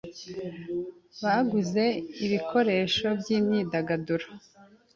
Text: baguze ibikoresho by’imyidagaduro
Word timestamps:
baguze 1.23 1.83
ibikoresho 2.25 3.07
by’imyidagaduro 3.19 4.27